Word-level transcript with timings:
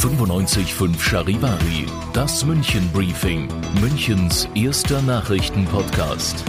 95.5 0.00 0.98
Charivari, 0.98 1.86
das 2.14 2.44
München 2.46 2.88
Briefing, 2.92 3.48
Münchens 3.80 4.48
erster 4.54 5.02
Nachrichtenpodcast. 5.02 6.42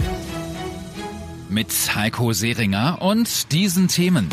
Mit 1.50 1.72
Heiko 1.94 2.32
Seringer 2.32 3.02
und 3.02 3.52
diesen 3.52 3.88
Themen. 3.88 4.30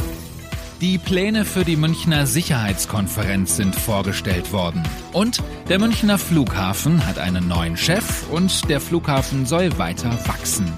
Die 0.80 0.98
Pläne 0.98 1.44
für 1.44 1.66
die 1.66 1.76
Münchner 1.76 2.26
Sicherheitskonferenz 2.26 3.58
sind 3.58 3.76
vorgestellt 3.76 4.54
worden. 4.54 4.82
Und 5.12 5.44
der 5.68 5.78
Münchner 5.78 6.18
Flughafen 6.18 7.06
hat 7.06 7.20
einen 7.20 7.50
neuen 7.50 7.76
Chef 7.76 8.30
und 8.32 8.70
der 8.70 8.80
Flughafen 8.80 9.46
soll 9.46 9.78
weiter 9.78 10.18
wachsen. 10.26 10.74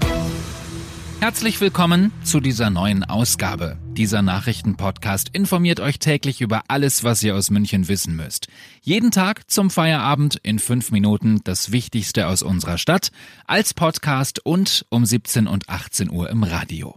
Herzlich 1.24 1.62
willkommen 1.62 2.12
zu 2.22 2.38
dieser 2.38 2.68
neuen 2.68 3.02
Ausgabe. 3.02 3.78
Dieser 3.94 4.20
Nachrichtenpodcast 4.20 5.30
informiert 5.32 5.80
euch 5.80 5.98
täglich 5.98 6.42
über 6.42 6.64
alles, 6.68 7.02
was 7.02 7.22
ihr 7.22 7.34
aus 7.34 7.48
München 7.48 7.88
wissen 7.88 8.14
müsst. 8.14 8.48
Jeden 8.82 9.10
Tag 9.10 9.50
zum 9.50 9.70
Feierabend 9.70 10.38
in 10.42 10.58
fünf 10.58 10.90
Minuten 10.90 11.40
das 11.42 11.72
Wichtigste 11.72 12.26
aus 12.26 12.42
unserer 12.42 12.76
Stadt, 12.76 13.10
als 13.46 13.72
Podcast 13.72 14.44
und 14.44 14.84
um 14.90 15.06
17 15.06 15.46
und 15.46 15.70
18 15.70 16.10
Uhr 16.10 16.28
im 16.28 16.42
Radio. 16.42 16.94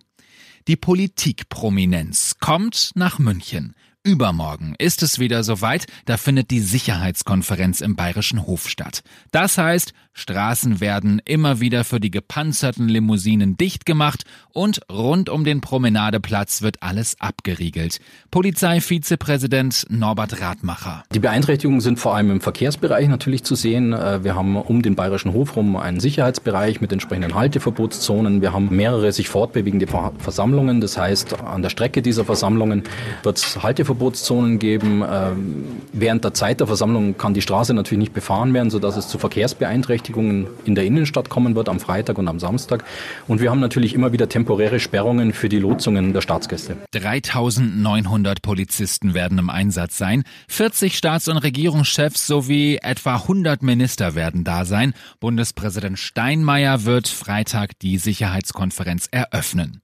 Die 0.68 0.76
Politikprominenz 0.76 2.36
kommt 2.42 2.92
nach 2.96 3.20
München. 3.20 3.76
Übermorgen 4.08 4.74
ist 4.78 5.04
es 5.04 5.20
wieder 5.20 5.44
soweit, 5.44 5.86
da 6.06 6.16
findet 6.16 6.50
die 6.50 6.62
Sicherheitskonferenz 6.62 7.82
im 7.82 7.98
Bayerischen 7.98 8.48
Hof 8.48 8.70
statt. 8.70 9.04
Das 9.32 9.58
heißt, 9.58 9.94
Straßen 10.14 10.80
werden 10.80 11.22
immer 11.26 11.60
wieder 11.60 11.84
für 11.84 12.00
die 12.00 12.10
gepanzerten 12.10 12.88
Limousinen 12.88 13.56
dicht 13.56 13.86
gemacht 13.86 14.24
und 14.52 14.82
rund 14.92 15.30
um 15.30 15.44
den 15.44 15.62
Promenadeplatz 15.62 16.64
wird 16.64 16.82
alles 16.82 17.22
abgeriegelt. 17.22 18.00
Polizeivizepräsident 18.32 19.86
Norbert 19.90 20.42
Radmacher. 20.42 21.04
Die 21.14 21.20
Beeinträchtigungen 21.20 21.82
sind 21.82 22.00
vor 22.00 22.16
allem 22.16 22.32
im 22.32 22.42
Verkehrsbereich 22.42 23.08
natürlich 23.10 23.44
zu 23.44 23.54
sehen. 23.54 23.94
Äh, 23.94 24.24
wir 24.24 24.34
haben 24.34 24.56
um 24.56 24.82
den 24.82 24.96
Bayerischen 24.96 25.34
Hof 25.34 25.56
rum 25.56 25.76
einen 25.76 26.00
Sicherheitsbereich 26.00 26.82
mit 26.82 26.92
entsprechenden 26.92 27.36
Halteverbotszonen. 27.36 28.42
Wir 28.42 28.54
haben 28.54 28.76
mehrere 28.76 29.12
sich 29.12 29.30
fortbewegende 29.30 29.86
Versammlungen. 30.18 30.82
Das 30.82 30.98
heißt, 30.98 31.42
an 31.42 31.62
der 31.62 31.70
Strecke 31.70 32.02
dieser 32.02 32.26
Versammlungen 32.26 32.84
wird 33.22 33.38
es 33.38 33.64
Halteverbotszonen 33.98 34.60
geben. 34.60 35.04
Ähm, 35.10 35.66
während 35.94 36.24
der 36.24 36.34
Zeit 36.34 36.60
der 36.60 36.68
Versammlung 36.68 37.18
kann 37.18 37.34
die 37.34 37.42
Straße 37.42 37.74
natürlich 37.74 38.00
nicht 38.00 38.14
befahren 38.14 38.54
werden, 38.54 38.70
sodass 38.70 38.98
es 38.98 39.08
zu 39.08 39.18
Verkehrsbeeinträchtigungen 39.18 39.68
Beeinträchtigungen 39.68 40.48
in 40.66 40.76
der 40.76 40.86
Innenstadt 40.86 41.30
kommen 41.30 41.56
wird 41.56 41.70
am 41.70 41.80
Freitag 41.80 42.18
und 42.18 42.28
am 42.28 42.40
Samstag. 42.40 42.84
Und 43.28 43.42
wir 43.42 43.50
haben 43.50 43.60
natürlich 43.60 43.94
immer 43.94 44.12
wieder 44.12 44.30
temporäre 44.30 44.80
Sperrungen 44.80 45.34
für 45.34 45.50
die 45.50 45.60
Lotsungen 45.60 46.14
der 46.14 46.22
Staatsgäste. 46.22 46.78
3900 46.92 48.42
Polizisten 48.42 49.14
werden 49.14 49.38
im 49.38 49.50
Einsatz 49.50 49.98
sein. 49.98 50.24
40 50.48 50.98
Staats- 50.98 51.28
und 51.28 51.38
Regierungschefs 51.38 52.28
sowie 52.28 52.78
etwa 52.82 53.16
100 53.16 53.64
Minister 53.64 54.16
werden 54.16 54.44
da 54.44 54.66
sein. 54.66 54.94
Bundespräsident 55.20 56.00
Steinmeier 56.00 56.86
wird 56.86 57.08
Freitag 57.08 57.80
die 57.80 57.98
Sicherheitskonferenz 57.98 59.08
eröffnen. 59.12 59.82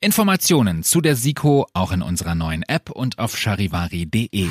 Informationen 0.00 0.82
zu 0.82 1.00
der 1.00 1.16
SIKO 1.16 1.66
auch 1.72 1.92
in 1.92 2.02
unserer 2.02 2.34
neuen 2.34 2.62
App 2.62 2.90
und 2.90 3.18
auf 3.18 3.36
charivari.de. 3.36 4.48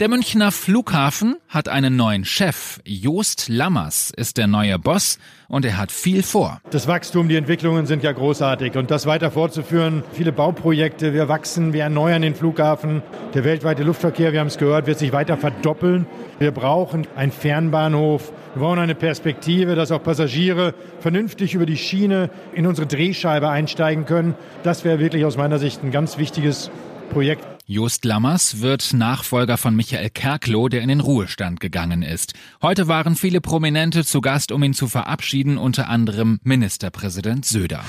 Der 0.00 0.08
Münchner 0.08 0.52
Flughafen 0.52 1.34
hat 1.48 1.68
einen 1.68 1.96
neuen 1.96 2.24
Chef. 2.24 2.78
Joost 2.84 3.48
Lammers 3.48 4.12
ist 4.16 4.36
der 4.36 4.46
neue 4.46 4.78
Boss 4.78 5.18
und 5.48 5.64
er 5.64 5.76
hat 5.76 5.90
viel 5.90 6.22
vor. 6.22 6.60
Das 6.70 6.86
Wachstum, 6.86 7.28
die 7.28 7.34
Entwicklungen 7.34 7.84
sind 7.86 8.04
ja 8.04 8.12
großartig 8.12 8.76
und 8.76 8.92
das 8.92 9.06
weiter 9.06 9.32
fortzuführen. 9.32 10.04
Viele 10.12 10.30
Bauprojekte, 10.30 11.14
wir 11.14 11.28
wachsen, 11.28 11.72
wir 11.72 11.82
erneuern 11.82 12.22
den 12.22 12.36
Flughafen. 12.36 13.02
Der 13.34 13.42
weltweite 13.42 13.82
Luftverkehr, 13.82 14.32
wir 14.32 14.38
haben 14.38 14.46
es 14.46 14.58
gehört, 14.58 14.86
wird 14.86 15.00
sich 15.00 15.12
weiter 15.12 15.36
verdoppeln. 15.36 16.06
Wir 16.38 16.52
brauchen 16.52 17.08
einen 17.16 17.32
Fernbahnhof. 17.32 18.32
Wir 18.54 18.62
brauchen 18.62 18.78
eine 18.78 18.94
Perspektive, 18.94 19.74
dass 19.74 19.90
auch 19.90 20.04
Passagiere 20.04 20.74
vernünftig 21.00 21.54
über 21.54 21.66
die 21.66 21.76
Schiene 21.76 22.30
in 22.52 22.68
unsere 22.68 22.86
Drehscheibe 22.86 23.48
einsteigen 23.48 24.06
können. 24.06 24.36
Das 24.62 24.84
wäre 24.84 25.00
wirklich 25.00 25.24
aus 25.24 25.36
meiner 25.36 25.58
Sicht 25.58 25.82
ein 25.82 25.90
ganz 25.90 26.18
wichtiges 26.18 26.70
Projekt. 27.10 27.57
Just 27.70 28.06
Lammers 28.06 28.62
wird 28.62 28.94
Nachfolger 28.94 29.58
von 29.58 29.76
Michael 29.76 30.08
Kerkloh, 30.08 30.70
der 30.70 30.80
in 30.80 30.88
den 30.88 31.00
Ruhestand 31.00 31.60
gegangen 31.60 32.00
ist. 32.00 32.32
Heute 32.62 32.88
waren 32.88 33.14
viele 33.14 33.42
Prominente 33.42 34.06
zu 34.06 34.22
Gast, 34.22 34.52
um 34.52 34.62
ihn 34.62 34.72
zu 34.72 34.86
verabschieden, 34.86 35.58
unter 35.58 35.90
anderem 35.90 36.40
Ministerpräsident 36.44 37.44
Söder. 37.44 37.84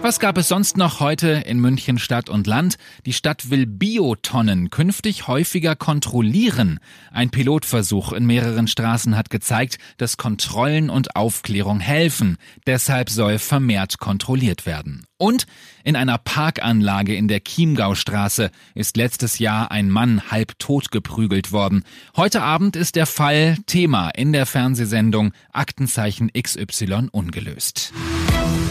Was 0.00 0.20
gab 0.20 0.38
es 0.38 0.46
sonst 0.46 0.76
noch 0.76 1.00
heute 1.00 1.42
in 1.44 1.58
München 1.58 1.98
Stadt 1.98 2.30
und 2.30 2.46
Land? 2.46 2.76
Die 3.04 3.12
Stadt 3.12 3.50
will 3.50 3.66
Biotonnen 3.66 4.70
künftig 4.70 5.26
häufiger 5.26 5.74
kontrollieren. 5.74 6.78
Ein 7.10 7.30
Pilotversuch 7.30 8.12
in 8.12 8.26
mehreren 8.26 8.68
Straßen 8.68 9.16
hat 9.16 9.28
gezeigt, 9.28 9.78
dass 9.96 10.18
Kontrollen 10.18 10.88
und 10.88 11.16
Aufklärung 11.16 11.80
helfen. 11.80 12.36
Deshalb 12.68 13.10
soll 13.10 13.40
vermehrt 13.40 13.98
kontrolliert 13.98 14.66
werden. 14.66 15.04
Und 15.18 15.46
in 15.82 15.96
einer 15.96 16.18
Parkanlage 16.18 17.16
in 17.16 17.26
der 17.26 17.42
Chiemgaustraße 17.42 18.50
ist 18.74 18.98
letztes 18.98 19.15
Jahr 19.38 19.70
ein 19.70 19.90
Mann 19.90 20.30
halb 20.30 20.58
tot 20.58 20.90
geprügelt 20.90 21.52
worden. 21.52 21.84
Heute 22.16 22.42
Abend 22.42 22.76
ist 22.76 22.96
der 22.96 23.06
Fall 23.06 23.56
Thema 23.66 24.10
in 24.10 24.32
der 24.32 24.46
Fernsehsendung 24.46 25.32
Aktenzeichen 25.52 26.30
XY 26.32 27.08
ungelöst. 27.12 27.92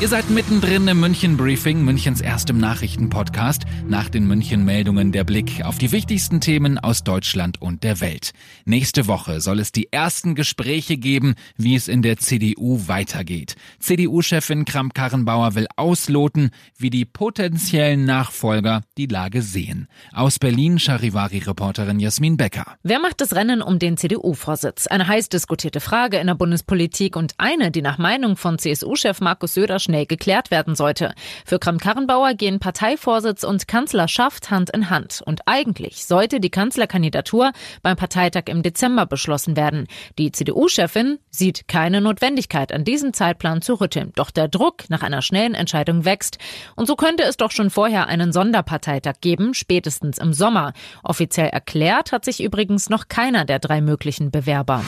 Ihr 0.02 0.10
seid 0.10 0.30
mittendrin 0.30 0.88
im 0.88 1.00
München 1.00 1.36
Briefing, 1.36 1.84
Münchens 1.84 2.22
erstem 2.22 2.60
Nachrichtenpodcast. 2.60 3.64
Nach 3.88 4.08
den 4.08 4.28
München 4.28 4.64
Meldungen 4.64 5.12
der 5.12 5.24
Blick 5.24 5.66
auf 5.66 5.80
die 5.80 5.92
wichtigsten 5.92 6.42
Themen 6.42 6.78
aus 6.78 7.04
Deutschland 7.04 7.62
und 7.62 7.84
der 7.84 8.02
Welt. 8.02 8.34
Nächste 8.66 9.08
Woche 9.08 9.42
soll 9.42 9.60
es 9.60 9.72
die 9.72 9.92
ersten 9.92 10.36
Gespräche 10.36 10.98
geben, 10.98 11.34
wie 11.58 11.74
es 11.76 11.88
in 11.88 12.04
der 12.04 12.18
CDU 12.18 12.88
weitergeht. 12.88 13.56
CDU-Chefin 13.80 14.66
Kramp-Karrenbauer 14.66 15.56
will 15.56 15.68
ausloten, 15.76 16.52
wie 16.78 16.92
die 16.92 17.06
potenziellen 17.06 18.06
Nachfolger 18.06 18.82
die 18.98 19.08
Lage 19.08 19.42
sehen. 19.42 19.88
Aus 20.14 20.38
Berlin 20.38 20.78
Charivari-Reporterin 20.78 22.00
Jasmin 22.00 22.38
Becker. 22.38 22.78
Wer 22.84 23.00
macht 23.00 23.22
das 23.22 23.34
Rennen 23.34 23.64
um 23.64 23.80
den 23.80 23.98
CDU-Vorsitz? 23.98 24.86
Eine 24.86 25.08
heiß 25.08 25.30
diskutierte 25.30 25.80
Frage 25.80 26.18
in 26.18 26.28
der 26.28 26.36
Bundespolitik 26.36 27.16
und 27.16 27.34
eine, 27.40 27.72
die 27.72 27.82
nach 27.82 27.98
Meinung 27.98 28.38
von 28.38 28.60
CSU-Chef 28.60 29.20
Markus 29.20 29.56
Söder 29.56 29.65
schnell 29.80 30.06
geklärt 30.06 30.52
werden 30.52 30.76
sollte. 30.76 31.14
Für 31.46 31.60
Kramp-Karrenbauer 31.60 32.34
gehen 32.34 32.60
Parteivorsitz 32.60 33.44
und 33.44 33.68
Kanzlerschaft 33.68 34.52
Hand 34.52 34.70
in 34.70 34.90
Hand. 34.90 35.22
Und 35.26 35.42
eigentlich 35.46 36.06
sollte 36.06 36.40
die 36.40 36.50
Kanzlerkandidatur 36.50 37.52
beim 37.82 37.96
Parteitag 37.96 38.44
im 38.48 38.64
Dezember 38.64 39.06
beschlossen 39.06 39.56
werden. 39.56 39.88
Die 40.18 40.32
CDU-Chefin 40.32 41.20
sieht 41.30 41.68
keine 41.68 42.02
Notwendigkeit, 42.02 42.72
an 42.72 42.84
diesem 42.84 43.14
Zeitplan 43.14 43.62
zu 43.62 43.76
rütteln. 43.76 44.12
Doch 44.16 44.32
der 44.32 44.48
Druck 44.48 44.90
nach 44.90 45.04
einer 45.04 45.22
schnellen 45.22 45.56
Entscheidung 45.56 46.06
wächst. 46.06 46.38
Und 46.76 46.88
so 46.88 46.96
könnte 46.96 47.24
es 47.24 47.38
doch 47.38 47.52
schon 47.52 47.70
vorher 47.70 48.08
einen 48.08 48.32
Sonderparteitag 48.32 49.16
geben, 49.22 49.54
spätestens 49.54 50.18
im 50.18 50.34
Sommer. 50.34 50.74
Offiziell 51.04 51.50
erklärt 51.50 52.12
hat 52.12 52.26
sich 52.26 52.44
übrigens 52.44 52.90
noch 52.90 53.08
keiner 53.08 53.46
der 53.46 53.60
drei 53.60 53.82
möglichen 53.82 54.32
Bewerber. 54.32 54.84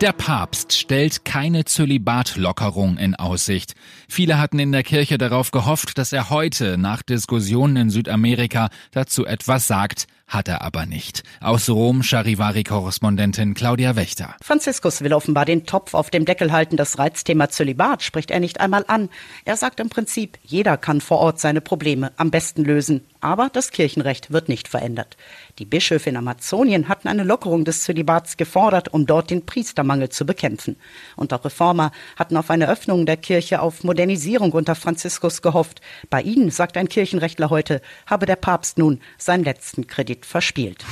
Der 0.00 0.12
Papst 0.12 0.72
stellt 0.72 1.24
keine 1.24 1.64
Zölibatlockerung 1.64 2.98
in 2.98 3.14
Aussicht. 3.14 3.74
Viele 4.08 4.38
hatten 4.38 4.58
in 4.58 4.72
der 4.72 4.82
Kirche 4.82 5.18
darauf 5.18 5.52
gehofft, 5.52 5.98
dass 5.98 6.12
er 6.12 6.30
heute 6.30 6.76
nach 6.76 7.02
Diskussionen 7.02 7.76
in 7.76 7.90
Südamerika 7.90 8.70
dazu 8.90 9.24
etwas 9.24 9.68
sagt. 9.68 10.06
Hat 10.34 10.48
er 10.48 10.62
aber 10.62 10.84
nicht. 10.86 11.22
Aus 11.40 11.70
Rom 11.70 12.02
Charivari-Korrespondentin 12.02 13.54
Claudia 13.54 13.96
Wächter. 13.96 14.34
Franziskus 14.42 15.02
will 15.02 15.12
offenbar 15.12 15.44
den 15.44 15.64
Topf 15.64 15.94
auf 15.94 16.10
dem 16.10 16.24
Deckel 16.24 16.52
halten. 16.52 16.76
Das 16.76 16.98
Reizthema 16.98 17.48
Zölibat 17.48 18.02
spricht 18.02 18.30
er 18.30 18.40
nicht 18.40 18.60
einmal 18.60 18.84
an. 18.88 19.08
Er 19.44 19.56
sagt 19.56 19.80
im 19.80 19.88
Prinzip, 19.88 20.38
jeder 20.42 20.76
kann 20.76 21.00
vor 21.00 21.18
Ort 21.18 21.40
seine 21.40 21.60
Probleme 21.60 22.12
am 22.16 22.30
besten 22.30 22.64
lösen. 22.64 23.02
Aber 23.20 23.48
das 23.50 23.70
Kirchenrecht 23.70 24.32
wird 24.32 24.50
nicht 24.50 24.68
verändert. 24.68 25.16
Die 25.58 25.64
Bischöfe 25.64 26.10
in 26.10 26.16
Amazonien 26.18 26.88
hatten 26.88 27.08
eine 27.08 27.24
Lockerung 27.24 27.64
des 27.64 27.82
Zölibats 27.82 28.36
gefordert, 28.36 28.92
um 28.92 29.06
dort 29.06 29.30
den 29.30 29.46
Priestermangel 29.46 30.10
zu 30.10 30.26
bekämpfen. 30.26 30.76
Und 31.16 31.32
auch 31.32 31.42
Reformer 31.42 31.90
hatten 32.16 32.36
auf 32.36 32.50
eine 32.50 32.68
Öffnung 32.68 33.06
der 33.06 33.16
Kirche, 33.16 33.62
auf 33.62 33.82
Modernisierung 33.82 34.52
unter 34.52 34.74
Franziskus 34.74 35.40
gehofft. 35.40 35.80
Bei 36.10 36.20
ihnen, 36.20 36.50
sagt 36.50 36.76
ein 36.76 36.90
Kirchenrechtler 36.90 37.48
heute, 37.48 37.80
habe 38.06 38.26
der 38.26 38.36
Papst 38.36 38.76
nun 38.76 39.00
seinen 39.16 39.44
letzten 39.44 39.86
Kredit 39.86 40.23
verspielt. 40.24 40.84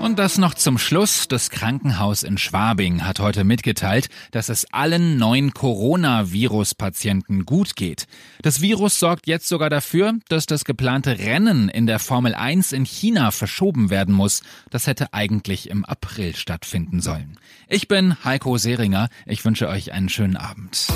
Und 0.00 0.18
das 0.18 0.38
noch 0.38 0.54
zum 0.54 0.78
Schluss. 0.78 1.28
Das 1.28 1.50
Krankenhaus 1.50 2.22
in 2.22 2.38
Schwabing 2.38 3.04
hat 3.04 3.18
heute 3.18 3.44
mitgeteilt, 3.44 4.08
dass 4.30 4.48
es 4.48 4.72
allen 4.72 5.18
neuen 5.18 5.52
Coronavirus-Patienten 5.52 7.44
gut 7.44 7.76
geht. 7.76 8.06
Das 8.42 8.60
Virus 8.60 8.98
sorgt 8.98 9.26
jetzt 9.26 9.48
sogar 9.48 9.70
dafür, 9.70 10.14
dass 10.28 10.46
das 10.46 10.64
geplante 10.64 11.18
Rennen 11.18 11.68
in 11.68 11.86
der 11.86 11.98
Formel 11.98 12.34
1 12.34 12.72
in 12.72 12.84
China 12.84 13.32
verschoben 13.32 13.90
werden 13.90 14.14
muss. 14.14 14.42
Das 14.70 14.86
hätte 14.86 15.12
eigentlich 15.12 15.68
im 15.68 15.84
April 15.84 16.36
stattfinden 16.36 17.00
sollen. 17.00 17.38
Ich 17.68 17.88
bin 17.88 18.24
Heiko 18.24 18.56
Seringer. 18.56 19.08
Ich 19.26 19.44
wünsche 19.44 19.68
euch 19.68 19.92
einen 19.92 20.08
schönen 20.08 20.36
Abend. 20.36 20.86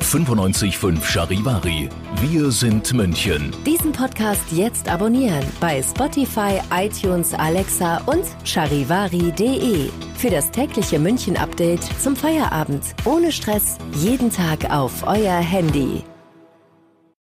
95.5 0.00 1.04
Charivari. 1.04 1.88
Wir 2.20 2.50
sind 2.52 2.92
München. 2.94 3.52
Diesen 3.66 3.92
Podcast 3.92 4.44
jetzt 4.52 4.88
abonnieren 4.88 5.44
bei 5.60 5.82
Spotify, 5.82 6.60
iTunes, 7.16 7.34
Alexa 7.34 8.00
und 8.06 8.24
charivari.de. 8.44 9.90
Für 10.16 10.30
das 10.30 10.50
tägliche 10.50 10.98
München-Update 10.98 11.82
zum 12.00 12.16
Feierabend. 12.16 12.82
Ohne 13.04 13.32
Stress. 13.32 13.78
Jeden 13.94 14.30
Tag 14.30 14.70
auf 14.70 15.06
euer 15.06 15.38
Handy. 15.38 16.04